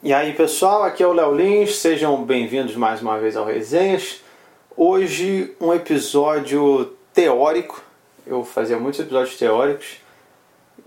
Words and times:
E 0.00 0.14
aí 0.14 0.32
pessoal, 0.32 0.84
aqui 0.84 1.02
é 1.02 1.06
o 1.08 1.12
Léo 1.12 1.34
Lins, 1.34 1.74
sejam 1.80 2.22
bem-vindos 2.22 2.76
mais 2.76 3.02
uma 3.02 3.18
vez 3.18 3.36
ao 3.36 3.44
Resenhas. 3.44 4.22
Hoje 4.76 5.52
um 5.60 5.74
episódio 5.74 6.92
teórico, 7.12 7.82
eu 8.24 8.44
fazia 8.44 8.78
muitos 8.78 9.00
episódios 9.00 9.36
teóricos 9.36 9.96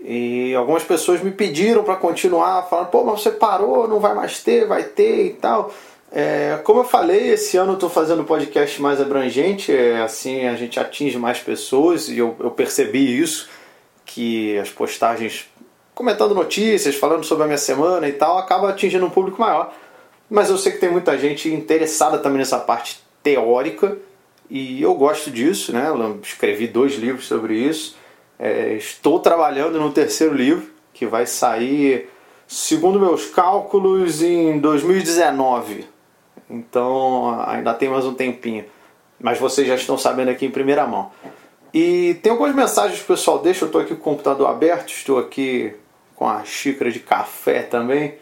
e 0.00 0.54
algumas 0.54 0.82
pessoas 0.82 1.22
me 1.22 1.30
pediram 1.30 1.84
para 1.84 1.96
continuar, 1.96 2.62
falando, 2.70 2.86
pô, 2.86 3.04
mas 3.04 3.20
você 3.20 3.30
parou, 3.30 3.86
não 3.86 4.00
vai 4.00 4.14
mais 4.14 4.42
ter, 4.42 4.66
vai 4.66 4.84
ter 4.84 5.26
e 5.26 5.30
tal. 5.34 5.70
É, 6.10 6.58
como 6.64 6.80
eu 6.80 6.84
falei, 6.84 7.32
esse 7.32 7.58
ano 7.58 7.72
eu 7.72 7.74
estou 7.74 7.90
fazendo 7.90 8.24
podcast 8.24 8.80
mais 8.80 8.98
abrangente, 8.98 9.76
é, 9.76 10.00
assim 10.00 10.46
a 10.46 10.56
gente 10.56 10.80
atinge 10.80 11.18
mais 11.18 11.38
pessoas 11.38 12.08
e 12.08 12.16
eu, 12.16 12.34
eu 12.40 12.50
percebi 12.50 13.20
isso, 13.20 13.50
que 14.06 14.58
as 14.58 14.70
postagens 14.70 15.51
comentando 15.94 16.34
notícias, 16.34 16.94
falando 16.94 17.24
sobre 17.24 17.44
a 17.44 17.46
minha 17.46 17.58
semana 17.58 18.08
e 18.08 18.12
tal, 18.12 18.38
acaba 18.38 18.70
atingindo 18.70 19.06
um 19.06 19.10
público 19.10 19.40
maior. 19.40 19.72
Mas 20.28 20.48
eu 20.48 20.56
sei 20.56 20.72
que 20.72 20.78
tem 20.78 20.90
muita 20.90 21.18
gente 21.18 21.52
interessada 21.52 22.18
também 22.18 22.38
nessa 22.38 22.58
parte 22.58 23.00
teórica 23.22 23.98
e 24.48 24.82
eu 24.82 24.94
gosto 24.94 25.30
disso, 25.30 25.72
né? 25.72 25.88
Eu 25.88 26.20
escrevi 26.22 26.66
dois 26.66 26.94
livros 26.94 27.26
sobre 27.26 27.54
isso. 27.54 27.96
É, 28.38 28.74
estou 28.74 29.20
trabalhando 29.20 29.78
no 29.78 29.92
terceiro 29.92 30.34
livro, 30.34 30.70
que 30.92 31.06
vai 31.06 31.26
sair, 31.26 32.08
segundo 32.46 32.98
meus 32.98 33.26
cálculos, 33.26 34.22
em 34.22 34.58
2019. 34.58 35.86
Então 36.50 37.42
ainda 37.46 37.72
tem 37.72 37.88
mais 37.88 38.04
um 38.04 38.14
tempinho. 38.14 38.64
Mas 39.20 39.38
vocês 39.38 39.66
já 39.66 39.74
estão 39.74 39.96
sabendo 39.96 40.30
aqui 40.30 40.44
em 40.44 40.50
primeira 40.50 40.86
mão. 40.86 41.10
E 41.72 42.18
tem 42.22 42.32
algumas 42.32 42.54
mensagens 42.54 42.98
que 42.98 43.04
o 43.04 43.16
pessoal 43.16 43.38
deixa. 43.38 43.64
Eu 43.64 43.66
estou 43.66 43.80
aqui 43.80 43.94
com 43.94 44.00
o 44.00 44.04
computador 44.04 44.50
aberto, 44.50 44.88
estou 44.88 45.18
aqui 45.18 45.74
com 46.16 46.28
a 46.28 46.44
xícara 46.44 46.90
de 46.90 47.00
café 47.00 47.62
também. 47.62 48.14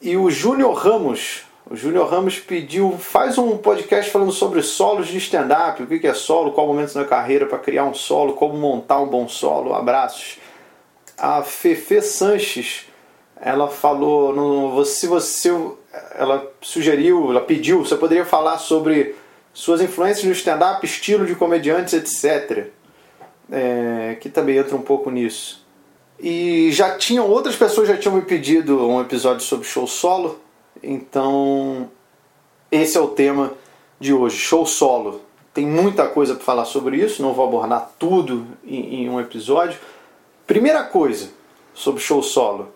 E 0.00 0.16
o 0.16 0.30
Júnior 0.30 0.74
Ramos, 0.74 1.42
o 1.68 1.74
Júnior 1.74 2.08
Ramos 2.08 2.38
pediu, 2.38 2.96
faz 2.98 3.36
um 3.36 3.56
podcast 3.56 4.10
falando 4.10 4.32
sobre 4.32 4.62
solos 4.62 5.08
de 5.08 5.18
stand-up, 5.18 5.82
o 5.82 5.86
que 5.86 6.06
é 6.06 6.14
solo, 6.14 6.52
qual 6.52 6.66
momento 6.66 6.94
na 6.94 7.04
carreira 7.04 7.46
para 7.46 7.58
criar 7.58 7.84
um 7.84 7.94
solo, 7.94 8.34
como 8.34 8.56
montar 8.56 9.00
um 9.00 9.08
bom 9.08 9.28
solo, 9.28 9.74
abraços. 9.74 10.38
A 11.16 11.42
Fefe 11.42 12.00
Sanches, 12.00 12.86
ela 13.40 13.68
falou, 13.68 14.32
no, 14.34 14.84
se 14.84 15.06
você, 15.08 15.50
ela 16.14 16.48
sugeriu, 16.60 17.30
ela 17.30 17.40
pediu, 17.40 17.84
você 17.84 17.96
poderia 17.96 18.24
falar 18.24 18.58
sobre 18.58 19.16
suas 19.52 19.80
influências 19.80 20.24
no 20.24 20.32
stand-up, 20.32 20.86
estilo 20.86 21.26
de 21.26 21.34
comediantes, 21.34 21.92
etc. 21.92 22.68
É, 23.50 24.16
que 24.20 24.28
também 24.28 24.56
entra 24.56 24.76
um 24.76 24.82
pouco 24.82 25.10
nisso. 25.10 25.66
E 26.20 26.70
já 26.72 26.96
tinham, 26.96 27.28
outras 27.30 27.54
pessoas 27.54 27.86
já 27.86 27.96
tinham 27.96 28.16
me 28.16 28.22
pedido 28.22 28.86
um 28.86 29.00
episódio 29.00 29.44
sobre 29.44 29.66
show 29.66 29.86
solo, 29.86 30.40
então 30.82 31.88
esse 32.70 32.96
é 32.96 33.00
o 33.00 33.08
tema 33.08 33.52
de 34.00 34.12
hoje, 34.12 34.36
show 34.36 34.66
solo. 34.66 35.20
Tem 35.54 35.66
muita 35.66 36.08
coisa 36.08 36.34
para 36.34 36.44
falar 36.44 36.64
sobre 36.64 36.96
isso, 36.96 37.22
não 37.22 37.32
vou 37.32 37.46
abordar 37.46 37.92
tudo 37.98 38.46
em, 38.64 39.02
em 39.02 39.10
um 39.10 39.20
episódio. 39.20 39.78
Primeira 40.46 40.82
coisa 40.84 41.30
sobre 41.72 42.00
show 42.00 42.22
solo. 42.22 42.68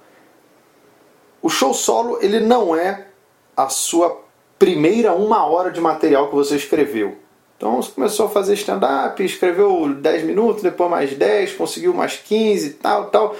O 1.40 1.48
show 1.48 1.74
solo 1.74 2.18
ele 2.22 2.38
não 2.38 2.77
é 2.77 3.08
a 3.56 3.68
sua 3.68 4.22
primeira 4.58 5.12
uma 5.12 5.44
hora 5.44 5.70
de 5.70 5.80
material 5.80 6.28
que 6.28 6.34
você 6.34 6.56
escreveu. 6.56 7.18
Então 7.62 7.80
você 7.80 7.92
começou 7.92 8.27
a 8.27 8.28
fazer 8.28 8.55
stand-up, 8.55 9.24
escreveu 9.24 9.94
10 9.94 10.24
minutos, 10.24 10.64
depois 10.64 10.91
mais 10.91 11.14
10, 11.14 11.52
conseguiu 11.52 11.94
mais 11.94 12.16
15 12.16 12.70
tal, 12.70 13.08
tal. 13.08 13.36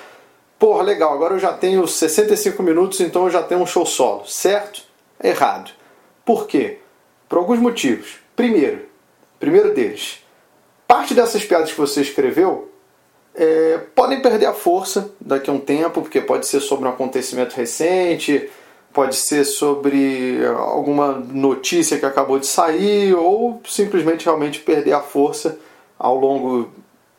Porra, 0.61 0.85
legal, 0.85 1.13
agora 1.13 1.35
eu 1.35 1.41
já 1.41 1.53
tenho 1.53 1.85
65 1.89 2.63
minutos, 2.63 3.01
então 3.01 3.25
eu 3.25 3.31
já 3.31 3.43
tenho 3.43 3.61
um 3.61 3.67
show 3.67 3.85
solo. 3.85 4.25
Certo? 4.25 4.85
Errado. 5.21 5.73
Por 6.25 6.47
quê? 6.47 6.79
Por 7.29 7.39
alguns 7.39 7.59
motivos. 7.59 8.21
Primeiro, 8.37 8.83
primeiro 9.41 9.75
deles, 9.75 10.23
parte 10.87 11.15
dessas 11.15 11.45
piadas 11.45 11.73
que 11.73 11.81
você 11.81 12.03
escreveu 12.03 12.71
é, 13.35 13.81
podem 13.93 14.23
perder 14.23 14.47
a 14.47 14.55
força 14.55 15.13
daqui 15.21 15.51
a 15.51 15.53
um 15.53 15.59
tempo, 15.59 16.01
porque 16.01 16.21
pode 16.21 16.47
ser 16.47 16.61
sobre 16.61 16.87
um 16.87 16.93
acontecimento 16.93 17.57
recente, 17.57 18.49
pode 18.93 19.17
ser 19.17 19.45
sobre 19.45 20.45
alguma 20.47 21.13
notícia 21.13 21.99
que 21.99 22.07
acabou 22.07 22.39
de 22.39 22.47
sair 22.47 23.15
ou 23.15 23.61
simplesmente 23.67 24.25
realmente 24.25 24.61
perder 24.61 24.93
a 24.93 25.01
força 25.01 25.59
ao 25.99 26.17
longo 26.17 26.71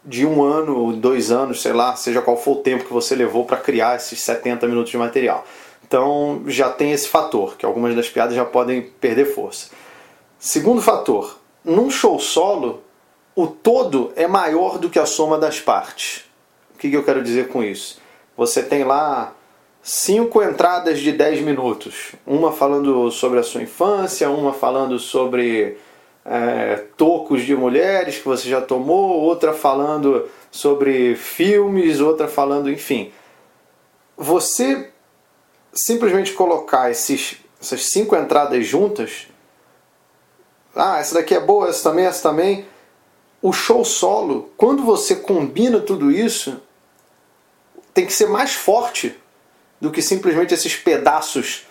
de 0.05 0.25
um 0.25 0.43
ano 0.43 0.77
ou 0.77 0.93
dois 0.93 1.31
anos, 1.31 1.61
sei 1.61 1.73
lá, 1.73 1.95
seja 1.95 2.21
qual 2.21 2.37
for 2.37 2.57
o 2.57 2.61
tempo 2.61 2.83
que 2.83 2.93
você 2.93 3.15
levou 3.15 3.45
para 3.45 3.57
criar 3.57 3.95
esses 3.95 4.19
70 4.21 4.67
minutos 4.67 4.91
de 4.91 4.97
material. 4.97 5.45
Então 5.85 6.43
já 6.47 6.69
tem 6.69 6.91
esse 6.91 7.07
fator, 7.07 7.55
que 7.55 7.65
algumas 7.65 7.95
das 7.95 8.09
piadas 8.09 8.35
já 8.35 8.45
podem 8.45 8.81
perder 8.81 9.33
força. 9.33 9.69
Segundo 10.37 10.81
fator, 10.81 11.39
num 11.63 11.89
show 11.89 12.19
solo, 12.19 12.81
o 13.35 13.47
todo 13.47 14.11
é 14.15 14.27
maior 14.27 14.77
do 14.77 14.89
que 14.89 14.99
a 14.99 15.05
soma 15.05 15.37
das 15.37 15.59
partes. 15.59 16.25
O 16.75 16.77
que, 16.77 16.89
que 16.89 16.97
eu 16.97 17.03
quero 17.03 17.23
dizer 17.23 17.47
com 17.47 17.63
isso? 17.63 17.99
Você 18.35 18.61
tem 18.61 18.83
lá 18.83 19.33
cinco 19.83 20.41
entradas 20.41 20.99
de 20.99 21.11
10 21.11 21.41
minutos. 21.41 22.13
Uma 22.25 22.53
falando 22.53 23.11
sobre 23.11 23.37
a 23.39 23.43
sua 23.43 23.61
infância, 23.61 24.29
uma 24.29 24.53
falando 24.53 24.97
sobre 24.97 25.77
é, 26.25 26.85
tocos 26.95 27.41
de 27.41 27.53
mulheres 27.53 28.17
que 28.17 28.25
você 28.25 28.47
já 28.47 28.61
tomou, 28.61 29.19
outra 29.19 29.53
falando 29.53 30.29
sobre 30.49 31.15
filmes, 31.15 31.99
outra 31.99 32.29
falando, 32.29 32.71
enfim. 32.71 33.11
Você 34.15 34.89
simplesmente 35.73 36.31
colocar 36.31 36.89
esses, 36.89 37.37
essas 37.61 37.87
cinco 37.87 38.15
entradas 38.15 38.65
juntas, 38.65 39.27
ah, 40.75 40.99
essa 40.99 41.15
daqui 41.15 41.35
é 41.35 41.39
boa, 41.39 41.67
essa 41.67 41.89
também, 41.89 42.05
essa 42.05 42.29
também. 42.29 42.65
O 43.41 43.51
show 43.51 43.83
solo, 43.83 44.51
quando 44.55 44.83
você 44.83 45.17
combina 45.17 45.79
tudo 45.79 46.09
isso, 46.09 46.61
tem 47.93 48.05
que 48.05 48.13
ser 48.13 48.27
mais 48.27 48.53
forte 48.53 49.21
do 49.83 49.91
que 49.91 50.01
simplesmente 50.01 50.53
esses 50.53 50.77
pedaços 50.77 51.65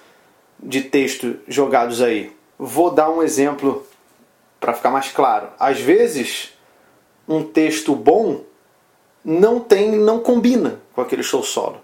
de 0.62 0.82
texto 0.82 1.38
jogados 1.48 2.02
aí. 2.02 2.30
Vou 2.58 2.90
dar 2.90 3.08
um 3.08 3.22
exemplo 3.22 3.86
para 4.60 4.74
ficar 4.74 4.90
mais 4.90 5.10
claro. 5.10 5.48
Às 5.58 5.80
vezes, 5.80 6.52
um 7.26 7.42
texto 7.42 7.96
bom 7.96 8.44
não 9.24 9.58
tem, 9.58 9.92
não 9.92 10.20
combina 10.20 10.78
com 10.92 11.00
aquele 11.00 11.22
show 11.22 11.42
solo. 11.42 11.80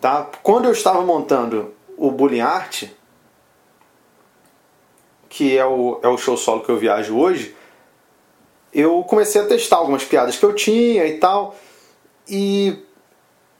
Tá? 0.00 0.30
Quando 0.40 0.66
eu 0.66 0.72
estava 0.72 1.02
montando 1.02 1.74
o 1.96 2.12
Bullying 2.12 2.38
Art, 2.38 2.84
que 5.28 5.58
é 5.58 5.66
o, 5.66 5.98
é 6.00 6.06
o 6.06 6.16
show 6.16 6.36
solo 6.36 6.62
que 6.62 6.70
eu 6.70 6.78
viajo 6.78 7.18
hoje, 7.18 7.56
eu 8.72 9.02
comecei 9.02 9.40
a 9.40 9.46
testar 9.46 9.78
algumas 9.78 10.04
piadas 10.04 10.36
que 10.36 10.44
eu 10.44 10.54
tinha 10.54 11.04
e 11.08 11.18
tal. 11.18 11.56
E 12.28 12.83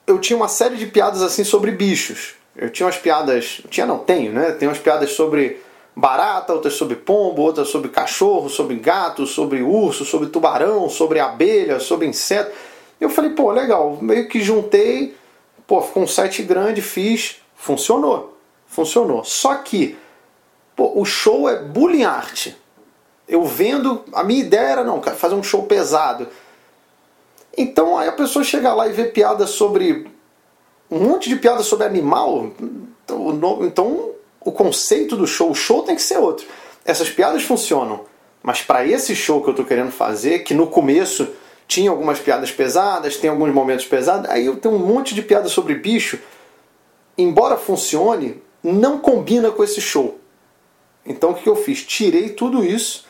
eu 0.06 0.18
tinha 0.18 0.36
uma 0.36 0.48
série 0.48 0.76
de 0.76 0.86
piadas 0.86 1.22
assim 1.22 1.44
sobre 1.44 1.70
bichos. 1.70 2.34
Eu 2.56 2.70
tinha 2.70 2.86
umas 2.86 2.96
piadas. 2.96 3.62
Tinha 3.68 3.86
não, 3.86 3.98
tenho, 3.98 4.32
né? 4.32 4.52
Tem 4.52 4.68
umas 4.68 4.78
piadas 4.78 5.12
sobre 5.12 5.60
barata, 5.96 6.52
outras 6.52 6.74
sobre 6.74 6.96
pombo, 6.96 7.42
outras 7.42 7.68
sobre 7.68 7.88
cachorro, 7.88 8.48
sobre 8.48 8.76
gato, 8.76 9.26
sobre 9.26 9.62
urso, 9.62 10.04
sobre 10.04 10.28
tubarão, 10.28 10.88
sobre 10.88 11.20
abelha, 11.20 11.80
sobre 11.80 12.06
inseto. 12.06 12.52
Eu 13.00 13.08
falei, 13.08 13.30
pô, 13.30 13.50
legal, 13.50 13.98
meio 14.00 14.28
que 14.28 14.40
juntei, 14.40 15.14
pô, 15.66 15.80
ficou 15.80 16.02
um 16.02 16.06
site 16.06 16.42
grande, 16.42 16.82
fiz, 16.82 17.36
funcionou. 17.54 18.36
Funcionou. 18.66 19.24
Só 19.24 19.54
que, 19.56 19.96
pô, 20.74 20.92
o 20.96 21.04
show 21.04 21.48
é 21.48 21.62
bullying 21.62 22.04
art. 22.04 22.48
Eu 23.26 23.44
vendo, 23.44 24.04
a 24.12 24.22
minha 24.22 24.40
ideia 24.40 24.68
era 24.68 24.84
não, 24.84 25.02
fazer 25.02 25.34
um 25.34 25.42
show 25.42 25.62
pesado. 25.62 26.28
Então 27.56 27.96
aí 27.96 28.08
a 28.08 28.12
pessoa 28.12 28.44
chega 28.44 28.72
lá 28.74 28.88
e 28.88 28.92
vê 28.92 29.04
piada 29.04 29.46
sobre. 29.46 30.06
um 30.90 30.98
monte 30.98 31.28
de 31.28 31.36
piada 31.36 31.62
sobre 31.62 31.86
animal. 31.86 32.50
Então, 33.04 33.58
então 33.62 34.10
o 34.40 34.52
conceito 34.52 35.16
do 35.16 35.26
show, 35.26 35.50
o 35.50 35.54
show 35.54 35.82
tem 35.82 35.96
que 35.96 36.02
ser 36.02 36.18
outro. 36.18 36.46
Essas 36.84 37.08
piadas 37.08 37.42
funcionam, 37.42 38.04
mas 38.42 38.60
para 38.60 38.86
esse 38.86 39.16
show 39.16 39.40
que 39.42 39.48
eu 39.48 39.52
estou 39.52 39.64
querendo 39.64 39.90
fazer, 39.90 40.40
que 40.40 40.52
no 40.52 40.66
começo 40.66 41.28
tinha 41.66 41.90
algumas 41.90 42.18
piadas 42.18 42.50
pesadas, 42.50 43.16
tem 43.16 43.30
alguns 43.30 43.52
momentos 43.54 43.86
pesados, 43.86 44.28
aí 44.28 44.44
eu 44.44 44.56
tenho 44.56 44.74
um 44.74 44.78
monte 44.78 45.14
de 45.14 45.22
piadas 45.22 45.50
sobre 45.50 45.74
bicho, 45.74 46.18
embora 47.16 47.56
funcione, 47.56 48.42
não 48.62 48.98
combina 48.98 49.50
com 49.50 49.64
esse 49.64 49.80
show. 49.80 50.18
Então 51.06 51.30
o 51.30 51.34
que 51.34 51.48
eu 51.48 51.56
fiz? 51.56 51.82
Tirei 51.84 52.30
tudo 52.30 52.62
isso 52.62 53.06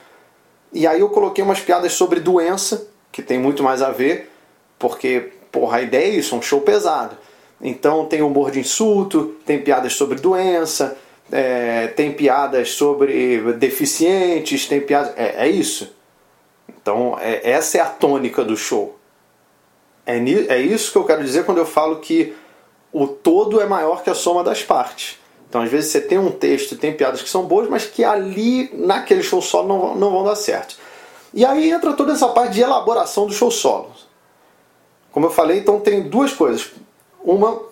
e 0.73 0.87
aí 0.87 1.01
eu 1.01 1.09
coloquei 1.09 1.43
umas 1.43 1.61
piadas 1.61 1.93
sobre 1.93 2.19
doença, 2.19 2.89
que 3.13 3.23
tem 3.23 3.39
muito 3.39 3.63
mais 3.63 3.83
a 3.83 3.91
ver, 3.91 4.31
porque, 4.79 5.33
porra, 5.51 5.79
a 5.79 5.83
ideia 5.83 6.07
é 6.07 6.17
isso, 6.17 6.35
é 6.35 6.39
um 6.39 6.43
show 6.43 6.61
pesado. 6.61 7.17
Então 7.61 8.07
tem 8.07 8.23
humor 8.23 8.51
de 8.51 8.61
insulto, 8.61 9.37
tem 9.47 9.61
piadas 9.61 9.95
sobre 9.95 10.19
doença, 10.19 10.97
é, 11.33 11.89
tem 11.89 12.13
piadas 12.13 12.73
sobre 12.73 13.41
deficientes, 13.55 14.67
tem 14.67 14.81
piadas. 14.81 15.13
É, 15.17 15.47
é 15.47 15.49
isso. 15.49 15.95
Então, 16.69 17.17
é, 17.21 17.51
essa 17.51 17.79
é 17.79 17.81
a 17.81 17.87
tônica 17.87 18.45
do 18.45 18.57
show. 18.57 18.99
É, 20.05 20.19
é 20.19 20.59
isso 20.59 20.93
que 20.93 20.99
eu 20.99 21.05
quero 21.05 21.25
dizer 21.25 21.45
quando 21.45 21.59
eu 21.59 21.67
falo 21.67 21.97
que 21.97 22.35
o 22.93 23.07
todo 23.07 23.61
é 23.61 23.67
maior 23.67 24.03
que 24.03 24.11
a 24.11 24.15
soma 24.15 24.45
das 24.45 24.63
partes. 24.63 25.19
Então, 25.49 25.63
às 25.63 25.71
vezes, 25.71 25.91
você 25.91 26.01
tem 26.01 26.19
um 26.19 26.31
texto, 26.31 26.77
tem 26.77 26.93
piadas 26.93 27.23
que 27.23 27.29
são 27.29 27.45
boas, 27.45 27.69
mas 27.69 27.87
que 27.87 28.05
ali, 28.05 28.71
naquele 28.75 29.23
show 29.23 29.41
solo, 29.41 29.69
não, 29.69 29.95
não 29.95 30.11
vão 30.11 30.25
dar 30.25 30.37
certo. 30.37 30.77
E 31.33 31.45
aí 31.45 31.71
entra 31.71 31.93
toda 31.95 32.13
essa 32.13 32.29
parte 32.29 32.55
de 32.55 32.61
elaboração 32.61 33.27
do 33.27 33.33
show 33.33 33.51
solo. 33.51 33.93
Como 35.15 35.27
eu 35.27 35.31
falei, 35.31 35.59
então 35.59 35.79
tem 35.79 36.03
duas 36.03 36.33
coisas. 36.33 36.73
Uma, 37.23 37.63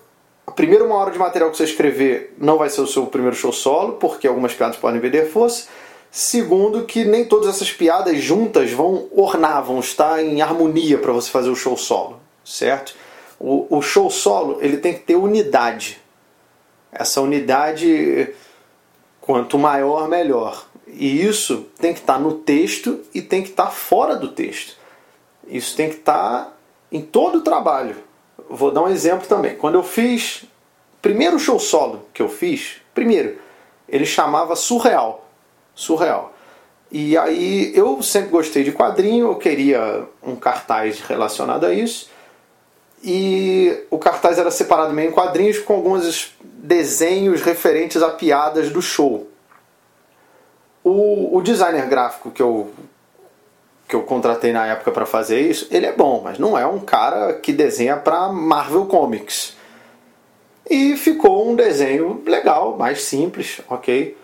a 0.47 0.53
primeira 0.53 0.85
uma 0.85 0.95
hora 0.95 1.11
de 1.11 1.19
material 1.19 1.51
que 1.51 1.57
você 1.57 1.65
escrever 1.65 2.37
não 2.39 2.57
vai 2.57 2.71
ser 2.71 2.83
o 2.83 2.87
seu 2.87 3.05
primeiro 3.07 3.35
show 3.35 3.53
solo, 3.53 3.95
porque 3.95 4.29
algumas 4.29 4.55
piadas 4.55 4.77
podem 4.77 5.01
vender 5.01 5.29
força. 5.29 5.67
Segundo, 6.09 6.85
que 6.85 7.05
nem 7.05 7.25
todas 7.25 7.49
essas 7.49 7.73
piadas 7.73 8.17
juntas 8.23 8.71
vão 8.71 9.09
ornar, 9.11 9.65
vão 9.65 9.81
estar 9.81 10.23
em 10.23 10.41
harmonia 10.41 10.99
para 10.99 11.11
você 11.11 11.29
fazer 11.33 11.51
o 11.51 11.57
show 11.57 11.77
solo, 11.77 12.21
certo? 12.45 12.95
O, 13.41 13.67
o 13.77 13.83
show 13.83 14.09
solo 14.09 14.59
ele 14.61 14.77
tem 14.77 14.95
que 14.95 15.01
ter 15.01 15.17
unidade. 15.17 16.01
Essa 16.93 17.21
unidade, 17.21 18.33
quanto 19.21 19.59
maior, 19.59 20.09
melhor. 20.09 20.65
E 20.87 21.27
isso 21.27 21.67
tem 21.77 21.93
que 21.93 21.99
estar 21.99 22.15
tá 22.15 22.21
no 22.21 22.35
texto 22.35 23.01
e 23.13 23.21
tem 23.21 23.43
que 23.43 23.49
estar 23.49 23.65
tá 23.65 23.71
fora 23.73 24.15
do 24.15 24.29
texto. 24.29 24.77
Isso 25.49 25.75
tem 25.75 25.89
que 25.89 25.97
estar 25.97 26.45
tá 26.45 26.53
em 26.93 27.01
todo 27.01 27.39
o 27.39 27.43
trabalho. 27.43 27.97
Vou 28.49 28.71
dar 28.71 28.83
um 28.83 28.89
exemplo 28.89 29.27
também. 29.27 29.57
Quando 29.57 29.77
eu 29.77 29.83
fiz 29.83 30.45
primeiro 31.01 31.39
show 31.39 31.59
solo 31.59 32.07
que 32.13 32.23
eu 32.23 32.29
fiz, 32.29 32.77
primeiro, 32.95 33.39
ele 33.89 34.05
chamava 34.05 34.55
Surreal. 34.55 35.27
Surreal. 35.75 36.33
E 36.91 37.17
aí 37.17 37.73
eu 37.75 38.03
sempre 38.03 38.29
gostei 38.29 38.63
de 38.63 38.71
quadrinho, 38.71 39.29
eu 39.29 39.37
queria 39.37 40.07
um 40.23 40.37
cartaz 40.37 41.01
relacionado 41.01 41.65
a 41.65 41.73
isso. 41.73 42.11
E 43.03 43.85
o 43.91 43.99
cartaz 43.99 44.39
era 44.39 44.51
separado 44.51 44.93
meio 44.93 45.09
em 45.09 45.13
quadrinhos 45.13 45.59
com 45.59 45.75
alguns 45.75 46.37
desenhos 46.43 47.41
referentes 47.41 48.03
a 48.03 48.11
piadas 48.11 48.71
do 48.71 48.83
show. 48.83 49.27
O, 50.85 51.37
o 51.37 51.43
designer 51.43 51.87
gráfico 51.87 52.31
que 52.31 52.43
eu, 52.43 52.71
que 53.93 53.97
eu 53.97 54.03
contratei 54.05 54.53
na 54.53 54.67
época 54.67 54.91
para 54.91 55.05
fazer 55.05 55.39
isso, 55.39 55.69
ele 55.71 55.85
é 55.85 55.93
bom, 55.93 56.23
mas 56.25 56.39
não 56.39 56.57
é 56.57 56.67
um 56.67 56.79
cara 56.79 57.35
que 57.35 57.53
desenha 57.53 57.95
para 57.95 58.33
Marvel 58.33 58.87
Comics. 58.87 59.55
E 60.69 60.97
ficou 60.97 61.47
um 61.51 61.55
desenho 61.55 62.23
legal, 62.25 62.75
mais 62.79 63.03
simples, 63.03 63.61
ok? 63.69 64.17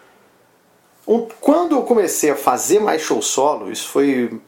Um, 1.06 1.26
quando 1.38 1.75
eu 1.75 1.82
comecei 1.82 2.31
a 2.31 2.35
fazer 2.35 2.81
mais 2.81 3.03
show 3.03 3.20
solo, 3.20 3.70
isso 3.70 3.88
foi 3.88 4.41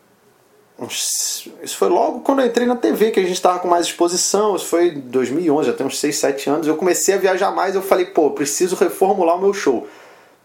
isso 1.62 1.76
foi 1.76 1.90
logo 1.90 2.20
quando 2.20 2.40
eu 2.40 2.46
entrei 2.46 2.66
na 2.66 2.74
TV, 2.74 3.10
que 3.10 3.20
a 3.20 3.22
gente 3.22 3.34
estava 3.34 3.58
com 3.58 3.68
mais 3.68 3.84
exposição. 3.84 4.56
Isso 4.56 4.64
foi 4.64 4.88
em 4.88 5.00
2011, 5.00 5.66
já 5.66 5.76
tem 5.76 5.86
uns 5.86 5.98
6, 5.98 6.16
7 6.16 6.48
anos. 6.48 6.66
Eu 6.66 6.76
comecei 6.78 7.14
a 7.14 7.18
viajar 7.18 7.50
mais. 7.50 7.74
Eu 7.74 7.82
falei, 7.82 8.06
pô, 8.06 8.30
preciso 8.30 8.74
reformular 8.74 9.36
o 9.36 9.42
meu 9.42 9.52
show. 9.52 9.86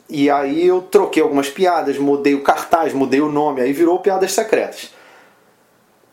E 0.08 0.30
aí 0.30 0.68
eu 0.68 0.82
troquei 0.82 1.22
algumas 1.22 1.50
piadas, 1.50 1.98
mudei 1.98 2.36
o 2.36 2.44
cartaz, 2.44 2.94
mudei 2.94 3.22
o 3.22 3.32
nome. 3.32 3.62
Aí 3.62 3.74
virou 3.74 4.00
Piadas 4.00 4.32
Secretas. 4.34 4.94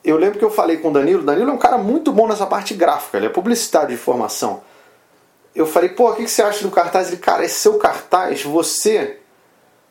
Eu 0.04 0.16
lembro 0.16 0.38
que 0.38 0.44
eu 0.44 0.50
falei 0.50 0.78
com 0.78 0.88
o 0.88 0.92
Danilo. 0.92 1.22
Danilo 1.22 1.50
é 1.50 1.52
um 1.52 1.58
cara 1.58 1.78
muito 1.78 2.10
bom 2.10 2.26
nessa 2.26 2.46
parte 2.46 2.74
gráfica, 2.74 3.18
ele 3.18 3.26
é 3.26 3.30
publicitário 3.30 3.90
de 3.90 3.96
formação. 3.96 4.62
Eu 5.54 5.66
falei, 5.66 5.90
pô, 5.90 6.10
o 6.10 6.14
que 6.14 6.26
você 6.26 6.42
acha 6.42 6.62
do 6.64 6.70
cartaz? 6.70 7.08
Ele, 7.08 7.18
cara, 7.18 7.44
esse 7.44 7.60
seu 7.60 7.74
cartaz, 7.74 8.42
você. 8.42 9.18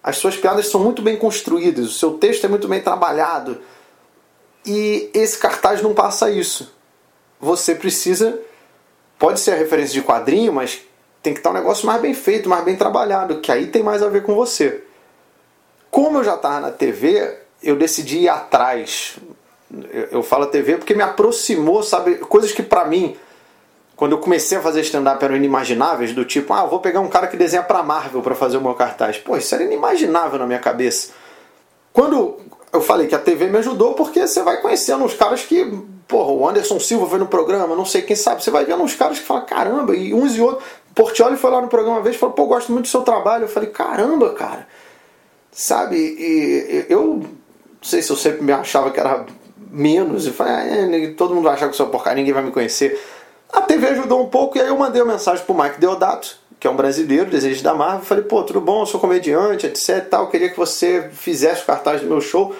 As 0.04 0.18
suas 0.18 0.36
piadas 0.36 0.68
são 0.68 0.82
muito 0.82 1.02
bem 1.04 1.16
construídas, 1.16 1.86
o 1.86 1.92
seu 1.92 2.14
texto 2.18 2.44
é 2.46 2.48
muito 2.48 2.68
bem 2.68 2.82
trabalhado 2.82 3.62
e 4.66 5.10
esse 5.14 5.38
cartaz 5.38 5.82
não 5.82 5.94
passa 5.94 6.30
isso. 6.30 6.74
Você 7.40 7.76
precisa. 7.76 8.40
Pode 9.18 9.40
ser 9.40 9.52
a 9.52 9.56
referência 9.56 9.94
de 9.94 10.02
quadrinho, 10.02 10.54
mas 10.54 10.82
tem 11.22 11.34
que 11.34 11.40
estar 11.40 11.52
um 11.52 11.54
negócio 11.54 11.86
mais 11.86 12.02
bem 12.02 12.14
feito, 12.14 12.50
mais 12.50 12.64
bem 12.64 12.76
trabalhado, 12.76 13.40
que 13.40 13.52
aí 13.52 13.68
tem 13.68 13.84
mais 13.84 14.02
a 14.02 14.10
ver 14.10 14.24
com 14.24 14.34
você. 14.34 14.84
Como 15.90 16.20
eu 16.20 16.24
já 16.24 16.36
estava 16.36 16.60
na 16.60 16.72
TV, 16.72 17.38
eu 17.62 17.76
decidi 17.76 18.20
ir 18.20 18.30
atrás. 18.30 19.18
Eu, 20.12 20.24
falo 20.24 20.48
TV 20.48 20.78
porque 20.78 20.94
me 20.94 21.04
aproximou, 21.04 21.84
sabe? 21.84 22.16
Coisas 22.16 22.52
que 22.52 22.64
para 22.64 22.86
mim, 22.86 23.16
quando 23.96 24.14
eu 24.14 24.18
comecei 24.18 24.58
a 24.58 24.62
fazer 24.62 24.82
stand-up 24.82 25.24
eram 25.24 25.36
inimagináveis, 25.36 26.14
do 26.14 26.26
tipo, 26.26 26.54
ah, 26.54 26.66
vou 26.66 26.80
pegar 26.80 27.00
um 27.02 27.08
cara 27.08 27.28
que 27.28 27.38
desenha 27.38 27.64
pra 27.64 27.84
Marvel 27.84 28.22
para 28.22 28.36
fazer 28.36 28.58
o 28.58 28.62
meu 28.62 28.74
cartaz. 28.74 29.18
Pô, 29.18 29.38
isso 29.38 29.54
era 29.54 29.64
inimaginável 29.64 30.40
na 30.40 30.48
minha 30.48 30.60
cabeça. 30.60 31.12
Quando 31.94 32.38
eu 32.74 32.82
falei 32.82 33.08
que 33.08 33.16
a 33.16 33.20
TV 33.20 33.48
me 33.48 33.58
ajudou 33.58 33.94
porque 33.94 34.26
você 34.26 34.42
vai 34.44 34.62
conhecendo 34.62 35.04
uns 35.04 35.14
caras 35.14 35.44
que, 35.44 35.66
porra, 36.08 36.32
o 36.32 36.48
Anderson 36.48 36.80
Silva 36.80 37.06
foi 37.08 37.20
no 37.20 37.28
programa, 37.28 37.76
não 37.76 37.86
sei 37.86 38.02
quem 38.02 38.16
sabe, 38.16 38.44
você 38.44 38.50
vai 38.50 38.66
vendo 38.66 38.82
uns 38.82 38.96
caras 38.96 39.20
que 39.20 39.26
falam, 39.26 39.46
caramba, 39.46 39.96
e 39.96 40.14
uns 40.14 40.36
e 40.36 40.42
outros. 40.42 40.68
Portioli 40.94 41.38
foi 41.38 41.52
lá 41.52 41.62
no 41.62 41.68
programa 41.68 41.98
uma 41.98 42.04
vez 42.04 42.16
e 42.16 42.20
falou, 42.20 42.36
pô, 42.36 42.46
gosto 42.46 42.72
muito 42.72 42.86
do 42.86 42.90
seu 42.90 43.02
trabalho. 43.02 43.46
Eu 43.46 43.50
falei, 43.50 43.70
caramba, 43.70 44.34
cara. 44.34 44.68
Sabe, 45.52 45.98
e, 45.98 46.86
eu 46.90 47.18
não 47.18 47.30
sei 47.82 48.02
se 48.02 48.10
eu 48.10 48.16
sempre 48.16 48.42
me 48.42 48.52
achava 48.54 48.90
que 48.92 49.00
era 49.00 49.26
menos, 49.70 50.28
e 50.28 50.32
falei, 50.32 50.54
ah, 50.54 50.66
é, 50.66 51.08
todo 51.12 51.34
mundo 51.34 51.46
vai 51.46 51.54
achar 51.54 51.66
que 51.66 51.74
eu 51.74 51.78
sou 51.78 51.88
porcaria, 51.88 52.18
ninguém 52.18 52.34
vai 52.34 52.44
me 52.44 52.52
conhecer. 52.52 53.02
A 53.52 53.62
TV 53.62 53.88
ajudou 53.88 54.22
um 54.22 54.30
pouco 54.30 54.58
e 54.58 54.62
aí 54.62 54.68
eu 54.68 54.78
mandei 54.78 55.02
uma 55.02 55.14
mensagem 55.14 55.44
pro 55.44 55.56
Mike 55.56 55.80
Deodato, 55.80 56.38
que 56.60 56.68
é 56.68 56.70
um 56.70 56.76
brasileiro, 56.76 57.30
desejo 57.30 57.64
da 57.64 57.74
Marvel. 57.74 58.06
Falei, 58.06 58.24
pô, 58.24 58.44
tudo 58.44 58.62
bom, 58.62 58.82
eu 58.82 58.86
sou 58.86 59.00
comediante, 59.00 59.66
etc. 59.66 60.08
Tal. 60.10 60.30
Queria 60.30 60.50
que 60.50 60.58
você 60.58 61.10
fizesse 61.12 61.64
o 61.64 61.66
cartaz 61.66 62.02
do 62.02 62.08
meu 62.08 62.22
show. 62.22 62.56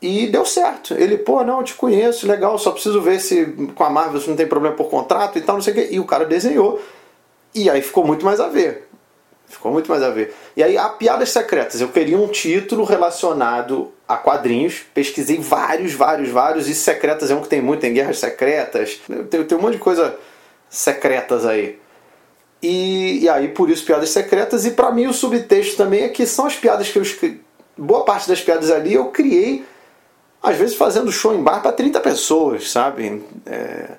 E 0.00 0.26
deu 0.26 0.44
certo. 0.46 0.94
Ele, 0.94 1.18
pô, 1.18 1.42
não, 1.42 1.58
eu 1.58 1.64
te 1.64 1.74
conheço, 1.74 2.26
legal, 2.26 2.56
só 2.58 2.70
preciso 2.70 3.00
ver 3.00 3.18
se 3.18 3.46
com 3.74 3.82
a 3.82 3.90
Marvel 3.90 4.20
se 4.20 4.28
não 4.28 4.36
tem 4.36 4.46
problema 4.46 4.76
por 4.76 4.88
contrato 4.88 5.38
e 5.38 5.42
tal, 5.42 5.56
não 5.56 5.62
sei 5.62 5.72
o 5.72 5.76
quê. 5.76 5.88
E 5.90 6.00
o 6.00 6.04
cara 6.04 6.24
desenhou. 6.24 6.80
E 7.54 7.70
aí 7.70 7.80
ficou 7.82 8.06
muito 8.06 8.24
mais 8.24 8.40
a 8.40 8.48
ver. 8.48 8.88
Ficou 9.46 9.72
muito 9.72 9.88
mais 9.88 10.02
a 10.02 10.10
ver. 10.10 10.34
E 10.56 10.62
aí, 10.62 10.76
a 10.76 10.88
Piadas 10.88 11.30
Secretas. 11.30 11.80
Eu 11.80 11.88
queria 11.88 12.18
um 12.18 12.26
título 12.28 12.84
relacionado 12.84 13.92
a 14.06 14.16
quadrinhos. 14.16 14.84
Pesquisei 14.92 15.38
vários, 15.38 15.92
vários, 15.92 16.30
vários. 16.30 16.68
E 16.68 16.74
secretas 16.74 17.30
é 17.30 17.34
um 17.34 17.40
que 17.40 17.48
tem 17.48 17.62
muito, 17.62 17.80
tem 17.80 17.92
guerras 17.92 18.18
secretas. 18.18 19.00
Tem, 19.30 19.44
tem 19.44 19.58
um 19.58 19.60
monte 19.60 19.74
de 19.74 19.78
coisa 19.78 20.18
secretas 20.68 21.46
aí. 21.46 21.78
E, 22.60 23.20
e 23.22 23.28
aí, 23.28 23.48
por 23.48 23.70
isso, 23.70 23.84
piadas 23.84 24.10
secretas. 24.10 24.66
E 24.66 24.72
para 24.72 24.90
mim, 24.90 25.06
o 25.06 25.12
subtexto 25.12 25.76
também 25.76 26.02
é 26.04 26.08
que 26.08 26.26
são 26.26 26.46
as 26.46 26.56
piadas 26.56 26.88
que 26.88 26.98
eu 26.98 27.02
escrevi. 27.02 27.40
Boa 27.78 28.04
parte 28.04 28.26
das 28.26 28.40
piadas 28.40 28.70
ali 28.70 28.94
eu 28.94 29.10
criei, 29.10 29.62
às 30.42 30.56
vezes 30.56 30.76
fazendo 30.76 31.12
show 31.12 31.34
em 31.34 31.42
bar 31.42 31.60
para 31.60 31.72
30 31.72 32.00
pessoas, 32.00 32.70
sabe? 32.70 33.22
É, 33.44 33.90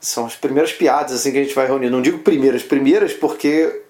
são 0.00 0.26
as 0.26 0.34
primeiras 0.34 0.72
piadas 0.72 1.12
assim 1.12 1.30
que 1.30 1.38
a 1.38 1.42
gente 1.42 1.54
vai 1.54 1.66
reunir. 1.66 1.90
Não 1.90 2.02
digo 2.02 2.18
primeiras, 2.20 2.62
primeiras 2.62 3.12
porque 3.12 3.82